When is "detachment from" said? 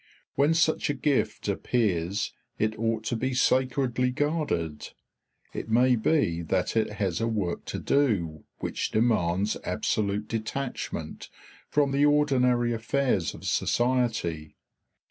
10.27-11.91